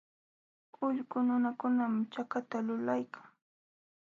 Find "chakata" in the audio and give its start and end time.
2.13-2.57